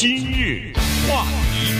[0.00, 0.72] 今日
[1.08, 1.74] 话题，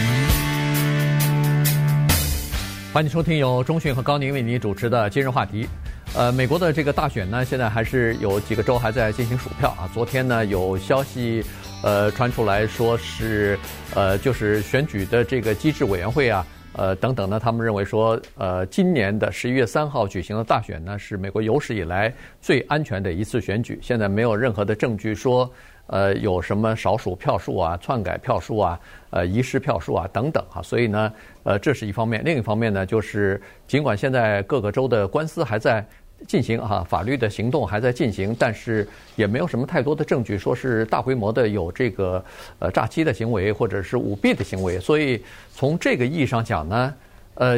[2.92, 5.68] 欢迎收听由中讯和高宁为您主持的今日话题。
[6.16, 9.88] 呃，美国的这个大选呢，现在还是有几个州还在进行数票啊。
[9.94, 11.44] 昨天呢，有消息
[11.84, 13.56] 呃传出来说是
[13.94, 16.44] 呃，就是选举的这个机制委员会啊。
[16.72, 23.78] 呃，等等呢，他们认为说，呃，今年的十一月三号举行的大选呢，是美国有史以来最安全的一次选举。
[23.80, 25.50] 现在没有任何的证据说，
[25.88, 28.80] 呃，有什么少数票数啊、篡改票数啊、
[29.10, 30.62] 呃，遗失票数啊等等哈。
[30.62, 31.12] 所以呢，
[31.42, 32.22] 呃，这是一方面。
[32.24, 35.84] 另一方面呢，就是尽管现在各个州的官司还在。
[36.26, 42.24] 进行哈，法律的行动还在进行，但是也没有什么太多的证据说是大规模的有这个
[42.58, 46.94] 呃诈欺的行为或者是舞弊的行为，所以从这个意义上讲呢，
[47.34, 47.56] 呃，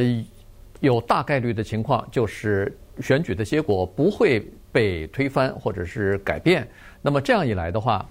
[0.81, 2.71] 有大概率的情况就是
[3.01, 6.69] 选举的结果不会被推翻或者是改变。
[7.01, 8.07] 那么这样一来的话，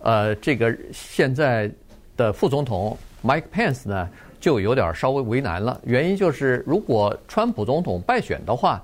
[0.00, 1.70] 呃，这个现在
[2.16, 4.08] 的副总统 Mike Pence 呢
[4.40, 8.82] 就有点稍微为难了，原因就是如果川普总统败选的话。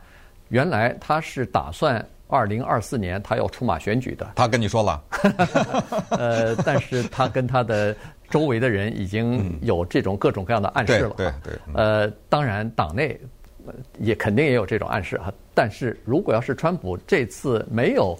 [0.49, 4.31] 原来他是打算二零二四年他要出马选举的。
[4.37, 5.03] 他跟你说了，
[6.11, 7.93] 呃，但是他跟他的
[8.31, 11.15] 周围的人已经有这种各种各样的暗示了。
[11.17, 11.55] 对对。
[11.75, 13.21] 呃，当然党内
[13.99, 15.35] 也肯定也有这种暗示啊。
[15.53, 18.17] 但是如果要是川普这次没有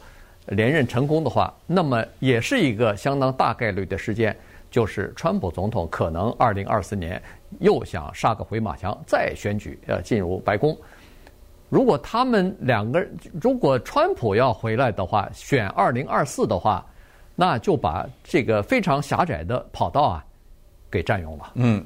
[0.47, 4.37] 连任成功的话，那么也是一个相当大概率的事件，
[4.71, 7.21] 就是川普总统可能二零二四年
[7.61, 10.77] 又想杀个回马枪，再选举呃进入白宫。
[11.69, 13.05] 如果他们两个，
[13.43, 16.87] 如果川普要回来的话，选二零二四的话，
[17.35, 20.25] 那就把这个非常狭窄的跑道啊，
[20.89, 21.53] 给占用了。
[21.55, 21.85] 嗯，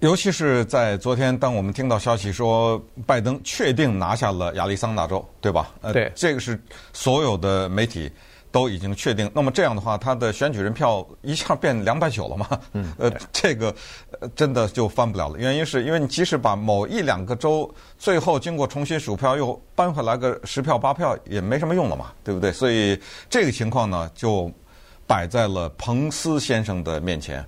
[0.00, 5.70] 尤其是在昨天，当我们听到消息说拜登确定拿下了亚利桑那州，对吧？
[5.80, 6.04] 呃对。
[6.04, 6.60] 呃，这个是
[6.92, 8.10] 所有的媒体。
[8.50, 12.48] 都已经确定，那么这样的话，他的选举人票一下变两百九了嘛？
[12.72, 13.72] 嗯， 呃，这个
[14.34, 15.38] 真的就翻不了了。
[15.38, 22.50] 原因是因为你即使把某一两个州最后经过重新数票又搬回来个十票八票，也没什么用了嘛，对不对？
[22.50, 24.50] 所以这个情况呢，就
[25.06, 27.44] 摆在了彭斯先生的面前。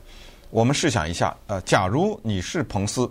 [0.50, 3.10] 我们试想一下，呃，假如你是彭斯，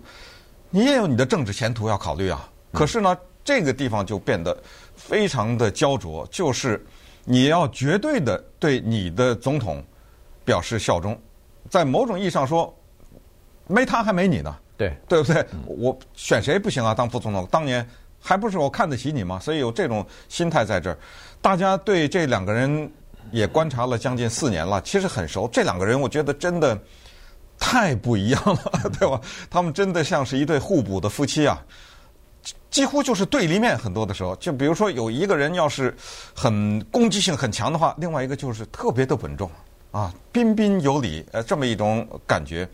[0.70, 2.50] 你也有你的政治前途要考虑啊。
[2.72, 4.56] 可是呢，这个地方就变得
[4.96, 6.86] 非常的焦灼，就是。
[7.26, 9.84] 你要绝对的对你的总统
[10.44, 11.16] 表示效忠，
[11.70, 12.74] 在某种意义上说，
[13.68, 15.46] 没他还没你呢，对对不对？
[15.68, 16.96] 我选谁不行啊？
[16.96, 17.88] 当副总统，当年
[18.20, 19.38] 还不是我看得起你吗？
[19.38, 20.98] 所以有这种心态在这儿。
[21.40, 22.92] 大家对这两个人
[23.32, 25.48] 也观察了将近四年了，其实很熟。
[25.54, 26.76] 这两个人，我觉得真的
[27.60, 29.20] 太不一样了， 对吧？
[29.50, 31.62] 他们真的像是一对互补的夫妻啊。
[32.72, 35.96] 几乎就是对立面，很多的时候，就比如说有一个人要是
[36.36, 39.50] 很攻击性很强的话，另外一个就是特别的稳重
[39.92, 42.70] 啊，彬彬有礼，呃，这么一种感觉，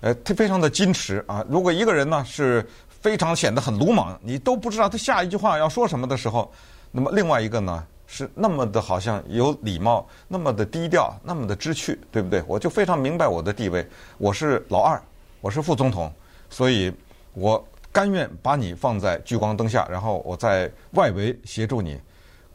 [0.00, 1.44] 呃，他非常的矜持啊。
[1.48, 6.50] 如果一个人呢是非常显得很鲁莽，你都不知道他下一句话要说什么的时候，
[6.92, 7.84] 那么另外一个呢
[8.14, 12.44] 是那么的好像有礼貌，那么的低调，那么的知趣，对不对？
[12.46, 15.02] 我就非常明白我的地位，我是老二，
[15.40, 16.12] 我是副总统，
[16.50, 16.92] 所以
[17.32, 17.66] 我。
[17.94, 22.00] 甘愿把你放在聚光灯下，然后我在外围协助你。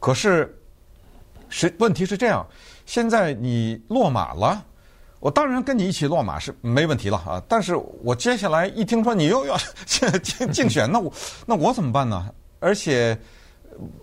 [0.00, 0.52] 可是，
[1.48, 2.44] 是问题是这样，
[2.86, 4.60] 现在你落马了，
[5.20, 7.40] 我当然跟你一起落马是没问题了啊。
[7.46, 11.12] 但是我接下来一听说你又要 竞竞选，那我
[11.46, 12.34] 那我怎么办呢？
[12.58, 13.16] 而且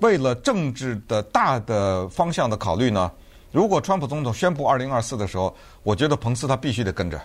[0.01, 3.11] 为了政治的大的方向的考虑呢，
[3.51, 7.21] 如果川普总统宣布二零二四的时候，我觉得彭斯他必须得跟着，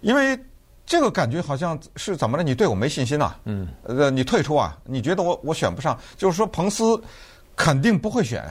[0.00, 0.38] 因为。
[0.88, 2.44] 这个感觉好像是怎么了？
[2.44, 3.34] 你对我没信心呐？
[3.42, 4.78] 嗯，呃，你退出啊？
[4.84, 5.98] 你觉得我我选不上？
[6.16, 7.02] 就是说，彭斯
[7.56, 8.44] 肯定不会选。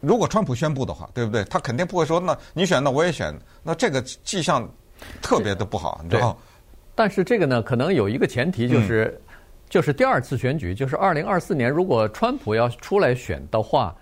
[0.00, 1.44] 如果川普宣布的话，对不对？
[1.44, 3.32] 他肯定不会说，那你选，那我也选。
[3.62, 4.68] 那这个迹象
[5.22, 6.36] 特别的不好，你知道？
[6.96, 9.29] 但是这个呢，可能有一个前提，就是、嗯、
[9.70, 13.96] 就是第二次选举，就是二零二四年，如果川普要出来选的话。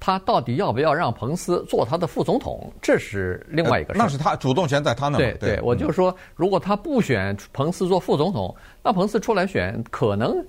[0.00, 2.70] 他到底要不要让彭斯做他的副总统？
[2.82, 3.98] 这是另外一个事。
[3.98, 5.18] 那是他主动权在他那儿。
[5.18, 10.44] 对对，我就说，如果他不选彭斯做副总统，那彭斯出来选，可能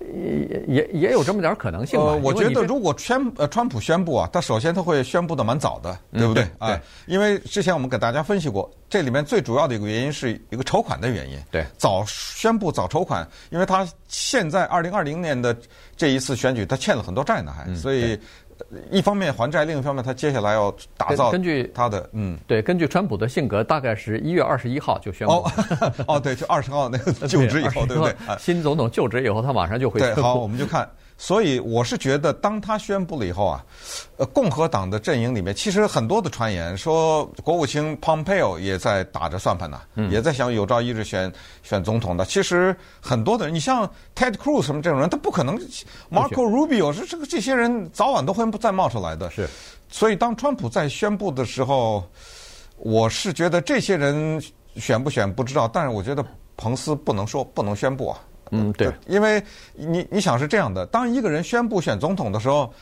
[0.00, 2.06] 也也也有这么点可能性吧。
[2.06, 6.42] 呃，我觉得如果宣呃川普宣布啊，他首先他会宣布的蛮早的，对不对？
[6.58, 6.80] 嗯、对。
[7.06, 11.38] 因为之前我们给大家分析过，这里面最主要的一个原因是一个筹款的原因。
[11.50, 11.64] 对。
[11.78, 15.56] 早宣布早筹款，因为他现在二零二零年的
[15.96, 18.18] 这一次选举，他欠了很多债呢，还所以。
[18.90, 25.52] 一方面还债，另一方面他接下来要打造根据他的嗯，对，根据川普的性格，大概是一月二十一号就宣布哦
[26.06, 28.14] 哦，对，就二十号那个 就职以后，对不对？
[28.38, 30.14] 新总统就职以后，他马上就会对。
[30.14, 30.88] 好，我们就看，
[31.22, 33.62] 所以我是觉得，当他宣布了以后啊，
[34.16, 41.30] 呃，共和党的阵营里面其实很多的传言说，国务卿 Pompeo 也在打着算盘呢，嗯、也在想有朝一日选
[41.62, 42.24] 选总统的。
[42.24, 43.86] 其实很多的人，你像
[44.16, 45.58] Ted Cruz 什么这种人，他不可能。
[46.10, 49.30] Marco Rubio 是这个这些人早晚都会再冒出来的。
[49.30, 49.46] 是，
[49.90, 52.02] 所以当川普在宣布的时候，
[52.78, 54.42] 我是觉得这些人
[54.76, 56.24] 选不选不知道，但是我觉得
[56.56, 58.18] 彭斯不能说不能宣布啊。
[58.50, 59.42] 嗯，对，因为
[59.74, 62.72] 你你想是这样的，当一个人宣布选总统的时候，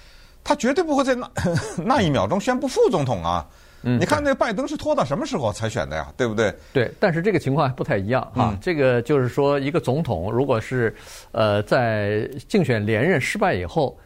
[0.43, 1.31] 他绝对不会在那
[1.85, 3.47] 那一秒钟宣布副总统啊。
[3.83, 6.13] 嗯，你看那拜登是拖到什么时候才选的呀？
[6.17, 6.53] 对不对？
[6.73, 8.51] 对，但是这个情况还不太一样啊。
[8.53, 10.95] 嗯，这个就是说，一个总统如果是
[11.31, 13.97] 呃在竞选连任失败以后，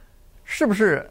[0.44, 1.08] 是不是？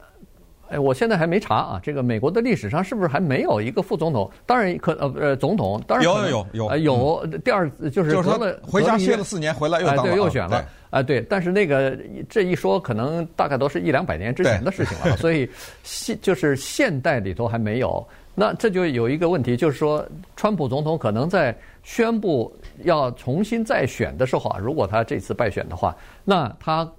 [0.71, 1.79] 哎，我现在还没查啊。
[1.83, 4.29] 这个美国的历史上是不是还没有一个副总统？
[4.45, 11.97] 当然可呃呃，总统当然有有有有有第二就是就是说回家歇了四年回来又当了对又选了啊对，但是那个
[12.29, 15.49] 这一说可能大概都是一两百年之前的事情了， 所以
[15.83, 18.05] 现就是现代里头还没有。
[18.33, 20.05] 那这就有一个问题，就是说
[20.37, 22.53] 川普总统可能在宣布
[22.83, 26.89] 要重新再选的时候啊，如果他这次败选的话，那他。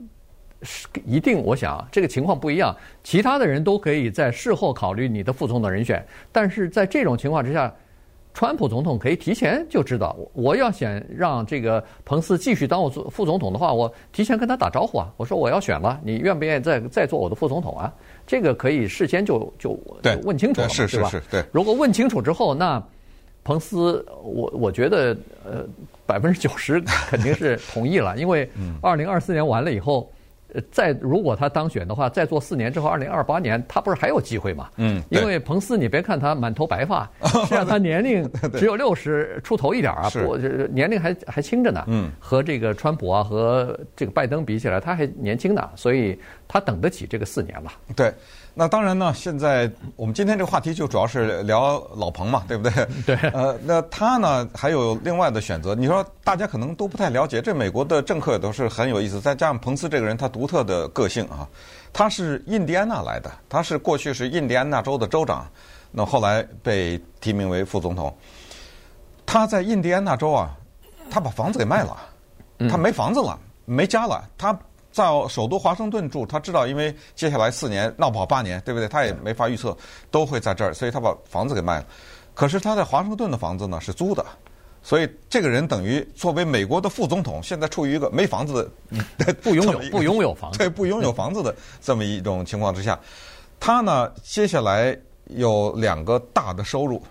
[0.62, 2.74] 是一定，我想这个情况不一样。
[3.02, 7.72] 其他的人都可以在事后考虑你的副总统人选，但是在这种情况之下，
[8.34, 17.92] 川普总统可以提前就知道，我要想让这个彭斯继续当我做副总统的话，我提前跟他打招呼啊，我说我要选了，你愿不愿意再再做我的副总统啊？
[18.26, 19.78] 这个可以事先就就
[20.22, 21.44] 问清楚了，是是是，对。
[21.52, 22.82] 如果问清楚之后，那
[23.44, 25.14] 彭斯，我我觉得
[25.44, 25.66] 呃
[26.06, 26.80] 百分之九十
[27.10, 28.48] 肯定是同意了，因为
[28.80, 30.10] 二零二四年完了以后。
[30.70, 34.69] 再如果他当选的话，再做四年之后，二零二八年他不是还有机会吗？
[34.76, 38.28] 嗯，因为彭斯，你别看他满头白发， 实际上他年龄
[38.58, 40.37] 只有六十出头一点啊，不，
[40.72, 41.84] 年龄还还轻着呢。
[41.87, 47.72] 嗯，和这个川普啊和这个拜登比起来，他还年轻呢，所以他等得起这个四年吧。
[47.96, 48.12] 对。
[48.54, 52.87] 那当然呢，现在我们今天这个话题就主要是聊老彭嘛， 对不对？
[53.06, 53.16] 对。
[53.31, 55.75] 呃，那他呢还有另外的选择。
[55.75, 59.20] 你说大家可能都不太了解，这美国的政客都是很有意思。
[59.20, 61.49] 再加上彭斯这个人他独特的个性啊，
[61.94, 65.46] 他是印第安纳来的，他是过去是印第安纳州的州长，
[65.90, 68.14] 那后来被提名为副总统。
[69.25, 70.55] 他在印第安纳州啊，
[71.10, 71.96] 他把房子给卖了，
[72.69, 74.55] 他没房子了，没家了，他。
[74.92, 78.86] 在首都华盛顿住，他知道，因为接下来四年闹不好八年，对不对？
[78.86, 79.74] 他也没法预测
[80.10, 81.86] 都会在这儿，所以他把房子给卖了。
[82.34, 84.24] 可是他在华盛顿的房子呢是租的，
[84.82, 88.70] 所以这个人等于作为美国的副总统，现在处于一个没房子
[89.16, 92.98] 的不 拥有不拥有房子对不拥有房子的这么一种情况之下，
[93.58, 94.94] 他呢接下来
[95.28, 97.02] 有两个大的收入，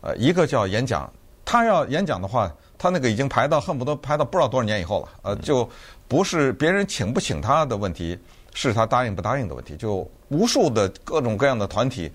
[0.00, 1.08] 呃，一个叫演讲，
[1.44, 5.68] 他要演讲的话，他那个已经排到恨不得排到不知道多少年以后了，呃，就。
[6.08, 8.18] 不是别人请不请他的问题，
[8.54, 9.76] 是他答应不答应的问题。
[9.76, 12.10] 就无数的各种各样的团体，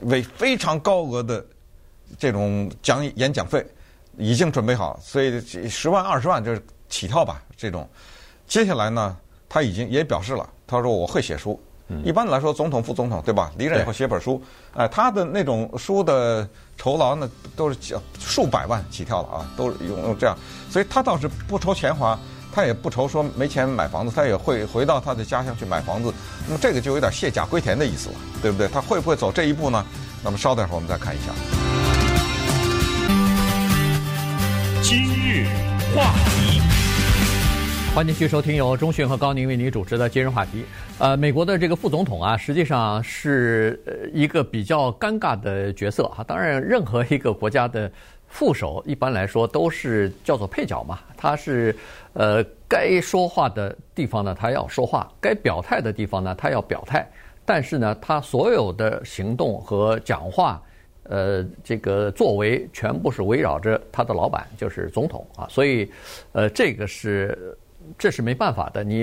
[0.00, 1.44] 为非常高额的
[2.16, 3.66] 这种讲演讲费
[4.16, 7.42] 已经准备好，所以十万二十万就是起跳吧。
[7.56, 7.88] 这种
[8.46, 9.16] 接下来呢，
[9.48, 11.60] 他已经也表示了，他说我会写书。
[12.04, 13.52] 一般来说，总统、副总统对吧？
[13.56, 14.42] 离任以后写本书，
[14.74, 17.78] 哎，他的那种书的酬劳呢，都是
[18.18, 20.36] 数百万起跳了啊，都是用用这样，
[20.68, 22.18] 所以他倒是不愁钱花。
[22.56, 26.10] 他也不愁说没钱买房子，他也会回到他的家乡去买房子。
[26.46, 28.66] 那么这个就有点卸甲归田的意思了，对不对？
[28.68, 29.84] 他会不会走这一步呢？
[30.24, 31.34] 那么稍等会儿我们再看一下。
[34.80, 35.44] 今日
[35.94, 36.62] 话题，
[37.94, 40.64] 欢迎继续收听由中讯和高宁为您主持的今日话题。
[40.98, 43.78] 呃，美国的这个副总统啊，实际上是
[44.14, 46.24] 一个比较尴尬的角色啊。
[46.26, 47.92] 当然，任何一个国家的。
[48.36, 51.74] 副手一般来说都是叫做配角嘛，他是
[52.12, 57.08] 呃该说话的地方呢，他要说话；该表态的地方呢，他要表态。
[57.46, 60.60] 但是呢，他所有的行动和讲话，
[61.04, 65.46] 呃，这个作为全部是围绕着他的老板，就是总统啊。
[65.48, 65.90] 所以，
[66.32, 67.56] 呃，这个是
[67.96, 68.84] 这是没办法的。
[68.84, 69.02] 你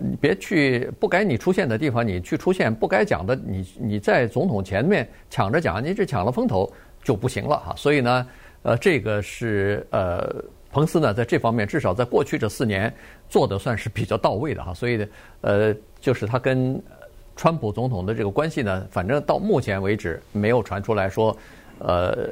[0.00, 6.68] 你别去不该你出现的地方，你去出现；不该讲的，你你在总统前面抢着讲，你这抢了风头
[7.04, 7.72] 就不行了哈。
[7.76, 8.26] 所以呢。
[8.62, 10.24] 呃，这个是呃，
[10.70, 12.92] 彭斯呢，在这方面至少在过去这四年
[13.28, 15.06] 做的算是比较到位的哈，所以呢
[15.40, 16.80] 呃，就是他跟
[17.34, 21.36] 川普总统的这个关系呢，反正到目前为止没有传出来说，
[21.80, 22.28] 呃，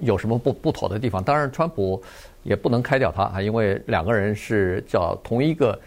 [0.00, 1.22] 有什么不不妥的地方。
[1.22, 2.02] 当然，川普
[2.42, 5.78] 也不能开掉他啊，因为两个人是叫同一个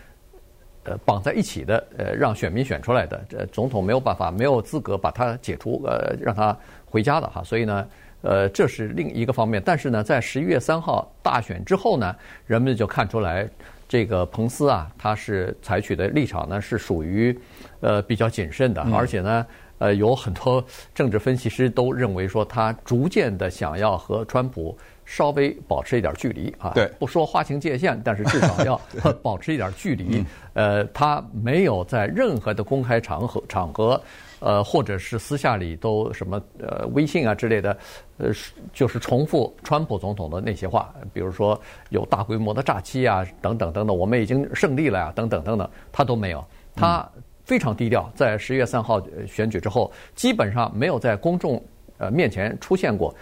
[0.86, 7.86] 呃绑在一起的，呃，让选民选出来的，这总统没有办法，没有资格把他解除，呃，让他回家的哈，所以呢。
[8.28, 12.14] 呃，这是另一个方面，但是呢，在十一月三号大选之后呢，
[12.46, 13.48] 人们就看出来，
[13.88, 17.38] 这个彭斯啊，他是采取的立场呢是属于
[17.80, 19.46] 呃比较谨慎的，而且呢。
[19.80, 24.76] 呃，有很多政治分析师都认为说，他逐渐的想要和川普
[25.10, 26.74] 稍微保持一点距离啊。
[26.76, 28.80] 对，不说划清界限，但是至少要
[29.24, 30.24] 保持一点距离。
[30.54, 34.02] 呃，他没有在任何的公开场合场合，
[34.42, 37.78] 呃，或者是私下里都什么呃微信啊之类的，
[38.18, 38.32] 呃，
[38.74, 41.60] 就是重复川普总统的那些话，比如说
[41.90, 46.46] 有大规模的诈欺啊，等等等等，我们已经胜利了呀，等等等等，他都没有。
[46.76, 47.08] 他。
[47.48, 51.64] 非常低调，在十月三号选举之后，基本上没有在公众
[51.98, 53.16] 呃面前出现过。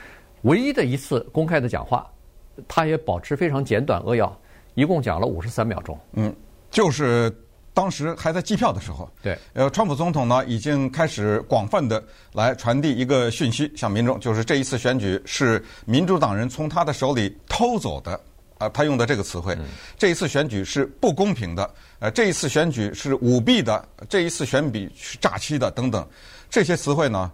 [0.45, 2.07] 唯一的一次公开的讲话，
[2.67, 4.39] 他也保持非常简短扼要，
[4.75, 5.99] 一共讲了五十三秒钟。
[6.13, 6.33] 嗯，
[6.69, 7.35] 就是
[7.73, 9.09] 当时还在计票的时候。
[9.23, 9.37] 对。
[9.53, 18.19] 呃，川普总统呢已经开始广泛的来传递一个讯息，向民众，就是这一次选举是民主党人从他的手里偷走的。
[18.57, 19.53] 啊，他用的这个词汇，
[19.97, 26.07] 这一次选举是不公平的，呃，这一次选举是舞弊的，这一次选举是诈欺的，等等，
[26.49, 27.29] 这些词汇呢，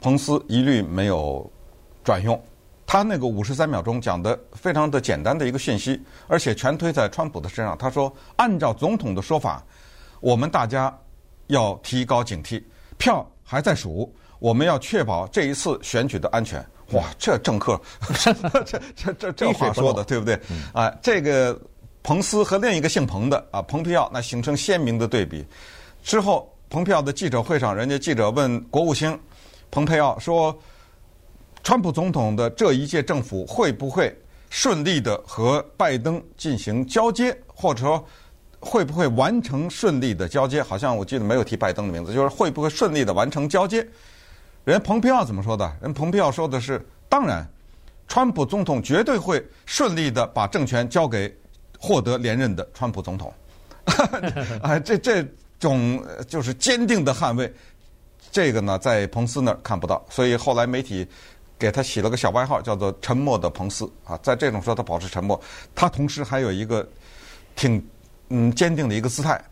[0.00, 1.48] 彭斯一律没有
[2.02, 2.36] 转用。
[2.86, 7.76] 他那个五十三秒钟讲的非常的简单的一个信息，而且全推在川普的身上。
[7.78, 9.64] 他说，按照总统的说法，
[10.20, 10.96] 我们大家
[11.46, 12.62] 要提高警惕，
[12.98, 16.64] 票还在数，我们要确保这一次选举的安全。
[16.92, 17.80] 哇，这政客，
[18.20, 18.32] 这
[18.94, 20.38] 这这这话说的对不对？
[20.74, 21.58] 啊，这个
[22.02, 25.44] 彭斯和另一个姓彭的啊，蓬佩奥，那形成鲜明的对比。
[26.02, 29.18] 之后，蓬佩奥的记者会上，人家记者问国务卿
[29.70, 30.56] 蓬佩奥说
[31.64, 34.14] ：“川普总统的这一届政府会不会
[34.50, 38.06] 顺利的和拜登进行交接，或者说
[38.60, 43.84] 会不会完成顺利的交接？”好像我记得没有提拜登的名字，就是会不会顺利的完成交接。
[44.64, 45.70] 人蓬佩奥怎么说的？
[45.80, 47.46] 人蓬佩奥说的是：“当然，
[48.06, 51.34] 川普总统绝对会顺利的把政权交给
[51.78, 53.32] 获得连任的川普总统。”
[54.60, 55.26] 啊，这这
[55.58, 57.52] 种就是坚定的捍卫，
[58.30, 61.06] 这个呢，在彭斯那儿看不到，所以后来媒体
[61.58, 63.90] 给他起了个小外号，叫做“沉默的彭斯”。
[64.04, 65.40] 啊，在这种时候他保持沉默，
[65.74, 66.86] 他同时还有一个
[67.56, 67.84] 挺
[68.28, 69.42] 嗯坚定的一个姿态，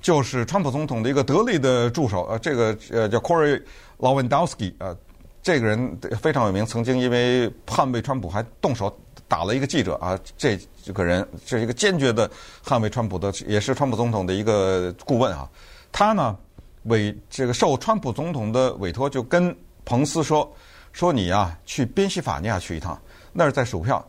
[0.00, 3.62] 就是川普总统的一个得力的助手，呃，这个呃叫 Corey。
[3.98, 4.96] Lawendowski 啊，
[5.44, 8.92] 这个人非常有名，曾经因为捍卫川普还动手
[9.28, 10.18] 打了一个记者啊。
[10.36, 12.28] 这这个人是一个坚决的
[12.64, 15.48] 捍卫川普的，也是川普总统的一个顾问啊。
[15.92, 16.36] 他呢
[16.84, 20.52] 委这个受川普总统的委托，就跟彭斯说
[20.92, 23.00] 说你啊去宾夕法尼亚去一趟，
[23.32, 24.04] 那儿在数票。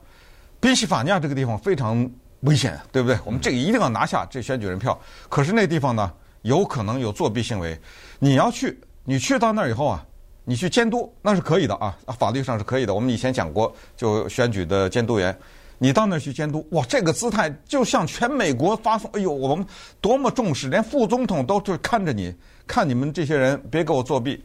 [0.59, 2.09] 宾夕法尼亚这个地方非常
[2.41, 3.17] 危险，对不对？
[3.25, 4.99] 我们这个一定要拿下这选举人票。
[5.29, 6.11] 可是那地方呢
[6.41, 7.79] 有可能有作弊行为，
[8.19, 8.79] 你要去。
[9.05, 10.05] 你去到那儿以后啊，
[10.45, 12.93] 你去监督那是可以的啊，法律上是可以的。
[12.93, 15.37] 我们以前讲过，就选举的监督员，
[15.77, 19.67] 你到那儿去监督，哇，这个姿态就向全美国发送，哎呦，我们
[19.99, 22.33] 多么重视，连副总统都就看着你，
[22.65, 24.41] 看你们这些人别给我作弊。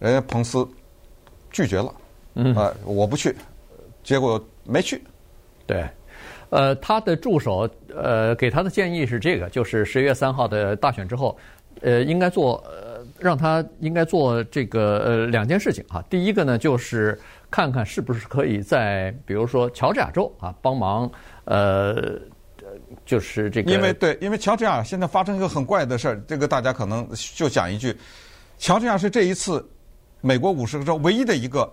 [0.00, 0.68] 人家彭斯
[1.52, 1.94] 拒绝了，
[2.34, 3.34] 嗯，呃，我不去，
[4.02, 5.00] 结果没去。
[5.66, 5.86] 对，
[6.50, 11.36] 呃，他的助手呃给他的建议是这个，就是十月三号的大选之后，
[11.80, 12.90] 呃，应该做呃。
[13.18, 17.16] 让他应该做这个呃两件事情啊，第一个呢就是
[17.50, 21.08] 看看是不是可以在比如说乔治亚州啊帮忙
[21.44, 22.18] 呃
[23.06, 27.94] 就是这个，因为对，因为乔治亚现在发生一个很怪的事儿，这个大家可能就讲一句，
[28.58, 29.64] 乔治亚是这一次
[30.22, 31.70] 美国五十个州唯一的一个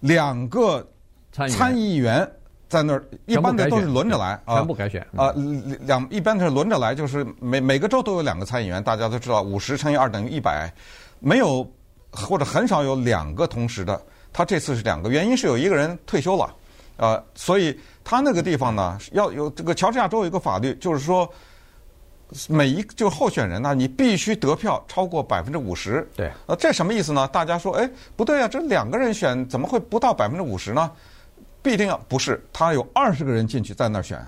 [0.00, 0.86] 两个
[1.30, 2.26] 参议员。
[2.66, 5.32] 在那儿，一般的都是轮着来啊，全部改选啊，
[5.82, 8.82] 两一般是轮着来，就是每每个州都有两个参议员。
[8.82, 10.72] 大家都知道，五十乘以二等于一百，
[11.20, 11.64] 没有
[12.10, 14.00] 或者很少有两个同时的。
[14.32, 16.52] 他这次是两个，原因是有一个人退休了，
[16.96, 21.30] 啊，所以他那个地方呢，要有这个乔治亚州有一个法律，就是说
[22.48, 26.06] 每一就是候选人呢，你必须得票超过百分之五十。
[26.16, 27.28] 对，呃，这什么意思呢？
[27.28, 30.90] 大家说，哎，不对啊，这两个人选怎么会不到百分之五十呢？
[31.62, 34.22] 必定要不是，他有二十个人进去在那儿选，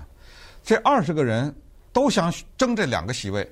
[0.63, 1.53] 这二十个人
[1.93, 3.47] 都想争这两个席位，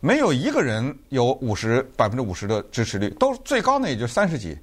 [0.00, 4.58] 没有一个人有五十百分之五十的支持率，都最高呢也就三十几，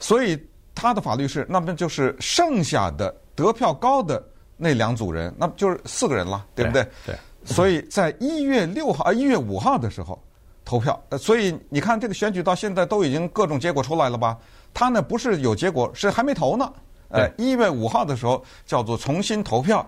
[0.00, 0.36] 所以
[0.74, 4.20] 他的法律是，那么就是剩下的得票高的
[4.56, 6.82] 那两组人，那就是四个人了，对不对？
[7.06, 7.14] 对。
[7.44, 10.20] 所以在一月六号啊，一月五号的时候
[10.64, 14.36] 投票，所以你看这个选举到现在都已经各种结果出来了吧？
[14.72, 16.72] 他呢不是有结果，是还没投呢。
[17.08, 19.84] 呃，一月五号的时候叫做重新投票。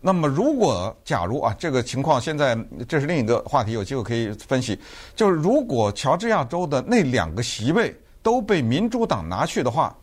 [0.00, 2.56] 那么，如果假如啊，这个情况现在
[2.88, 4.78] 这是另一个话题，有机会可以分析。
[5.14, 9.96] 就是如果乔治亚州的那两个席位都被民主党拿去的话，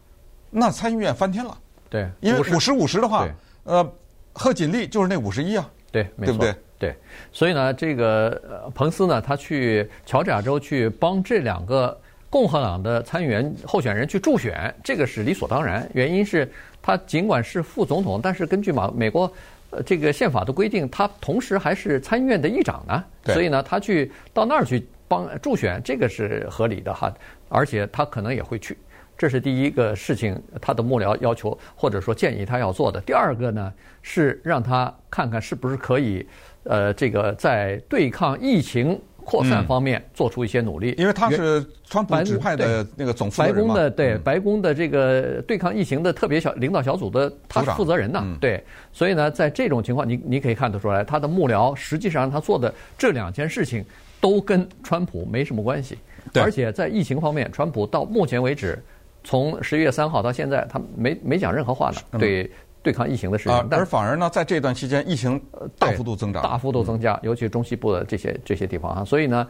[0.49, 1.57] 那参议院翻天了。
[1.89, 3.27] 对，因为五十五十的话，
[3.65, 3.87] 呃，
[4.33, 5.69] 贺锦丽就是那五十一啊。
[5.91, 6.55] 对，对不对？
[6.83, 6.93] 对，
[7.31, 11.97] 所以呢，这个呃，彭斯呢，他去乔治亚州去帮这两个
[12.29, 15.89] 共和党的参议员候选人去助选，这个是理所当然。
[15.93, 19.31] 原因是他尽管是副总统，但是根据马美国
[19.69, 23.01] 呃这个宪法的规定，他同时还是参议院的议长呢。
[23.27, 27.13] 所以呢，他去到那儿去帮助选，这个是合理的哈。
[27.47, 28.77] 而且他可能也会去。
[29.15, 32.99] 这是第一个事情，他的幕僚要求或者说建议他要做的。
[33.01, 33.71] 第二个呢，
[34.01, 36.27] 是让他看看是不是可以，
[36.63, 40.91] 呃，这个在对抗疫情扩散方面做出一些努力。
[40.97, 43.61] 嗯、因为他是川普指派的那个总负责人嘛。
[43.61, 48.19] 白宫的对、嗯、白宫的这个对抗疫情的特别小领导小组的他是负责人呢。
[48.23, 53.83] 嗯、对，所以呢，在这种情况，你你可以看得出来，他的幕僚实际上他做的这两件事情
[54.19, 55.97] 都跟川普没什么关系。
[56.35, 58.77] 而且在疫情方面，川普到目前为止。
[59.25, 62.19] 从十一月三号到现在，他没没讲任何话呢。
[62.19, 62.51] 对
[62.83, 65.41] 对抗疫情的事情，而反而呢，在这段期间，疫情
[65.79, 69.05] 大幅度增长，大幅度增加，尤其中西部的这些这些地方啊。
[69.05, 69.47] 所以呢，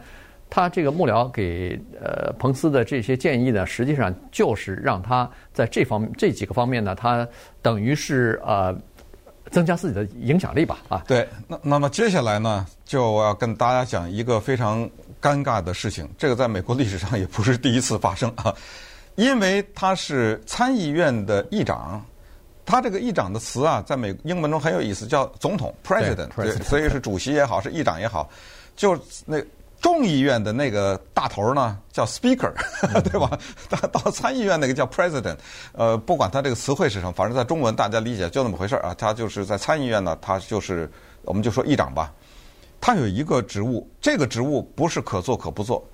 [0.48, 7.26] 他这个幕僚给呃彭斯的这些建议呢，实际上就是让他在这方面这几个方面呢，他
[7.60, 8.72] 等于是呃
[9.50, 11.02] 增加自己的影响力吧啊。
[11.06, 14.88] 对，那那么接下来呢，就要跟大家讲一个非常
[15.20, 18.54] 尴尬的事情，这个在美国历史上也不是第一次发生啊。
[19.16, 22.04] 因为他是参议院的议长，
[22.66, 28.28] 他这个议长的词啊，在美英文中很有意思，叫总统 （president），对，所以是主席也好，是议长也好，
[28.74, 29.38] 就那
[29.80, 32.52] 众议院的那个大头呢，叫 speaker，
[33.04, 33.38] 对吧？
[33.68, 35.36] 到到参议院那个叫 president，
[35.72, 38.94] 呃，不管他这个词汇是什么，反正在中文大家理解就那么回事啊。
[38.96, 40.90] 他就是在参议院呢，他就是
[41.22, 42.12] 我们就说议长吧，
[42.80, 45.86] 他有一个职务，这个职务不是可做可不做，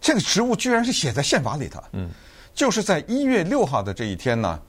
[0.00, 1.82] 这个职务居然是写在宪法里头。
[1.92, 2.10] 嗯。
[2.54, 4.60] 就是在一月六号的这一天呢，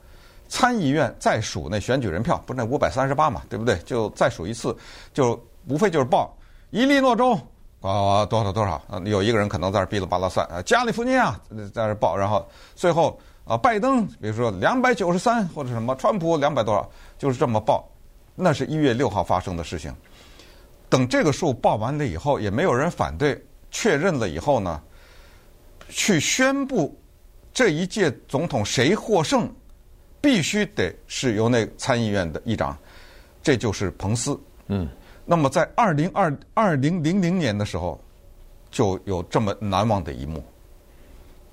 [0.50, 3.78] 参议院再数那选举人票，不是那五百三十八嘛，对不对？
[3.86, 4.76] 就再数一次，
[5.14, 6.36] 就无非就是报
[6.70, 7.38] 伊利诺州
[7.80, 11.40] 啊多少多少，啊有一个人可能在这哔哩吧啦算啊，加利福尼亚
[11.72, 17.88] 在这报，然后最后啊拜登，比如说两百九十三或者什么，川普两百多少，就是这么报。
[18.34, 19.94] 那是一月六号发生的事情。
[20.88, 24.82] 等这个数报完了以后，也没有人反对，确认了以后呢，
[25.88, 26.96] 去宣布。
[27.52, 29.52] 这一届总统谁获胜，
[30.20, 32.76] 必须得是由那参议院的议长，
[33.42, 34.38] 这就是彭斯。
[34.68, 34.88] 嗯，
[35.24, 38.00] 那么在二零二二零零零年的时候，
[38.70, 40.42] 就有这么难忘的一幕。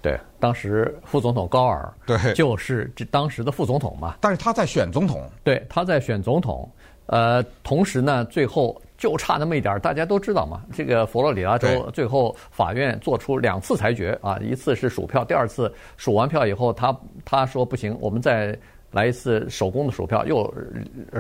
[0.02, 4.18] 对，当时副总统高尔，对，就是这当时的副总统嘛。
[4.22, 6.70] 但是他在选总统，对，他在选总统。
[7.08, 8.80] 呃，同时呢，最后。
[8.98, 10.62] 就差那么一点儿，大家都知道嘛。
[10.74, 18.58] 这个佛罗里达州最后法院做出两次裁决啊，一次是数票，第二次数完票以后，他他说不行，我们再
[18.92, 20.52] 来一次手工的数票，又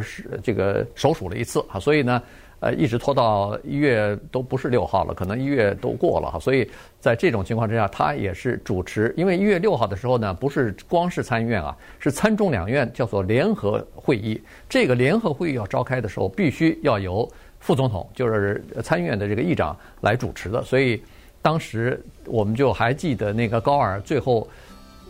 [0.01, 1.79] 是这个手数了一次啊。
[1.79, 2.21] 所以呢，
[2.61, 6.39] 呃，一直拖到一月都不是六号了，可能一月都过了哈。
[6.39, 6.67] 所以
[6.99, 14.41] 在这种情况之下，他也是主持，因为一月六号的时候呢，不是光是参议院啊，是参众两院叫做联合会议。
[14.67, 17.29] 这个联合会议要召开的时候，必须要由
[17.67, 21.03] 副总统就是参议院的这个议长来主持的，所以
[21.41, 24.47] 当时我们就还记得那个高尔最后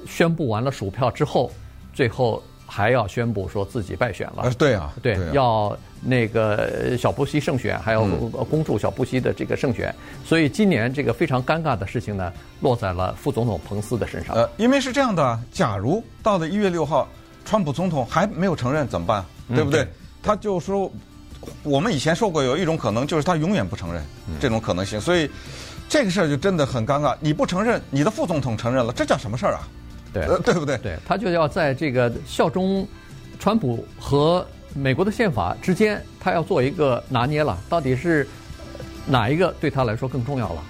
[0.07, 1.51] 宣布完了数票之后，
[1.93, 4.51] 最后还要宣布说自己败选了。
[4.57, 8.03] 对啊，对，要那个小布希胜选，还要
[8.49, 9.93] 恭祝小布希的这个胜选。
[10.25, 14.35] 所以今年这个非常尴尬的事情呢，落在了副总统彭斯的身上。
[14.35, 17.07] 呃，因为是这样的，假如到了一月六号，
[17.45, 19.23] 川普总统还没有承认怎么办？
[19.53, 19.87] 对不对？
[20.23, 20.91] 他就说。
[21.63, 24.03] 我们以前说过，有一种可能就是他永远不承认
[24.39, 25.29] 这种可能性，所以
[25.89, 27.15] 这个事儿就真的很尴尬。
[27.19, 29.67] 你不承认，你的副总统承认了，这叫什么事儿啊？
[30.13, 30.77] 对，对不对？
[30.77, 32.87] 对，他就要在这个效忠
[33.39, 38.27] 川普和美国的宪法之间，他要做一个拿捏了，到底是
[39.05, 40.63] 哪一个对他来说更重要了？